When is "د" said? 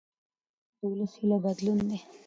0.77-0.79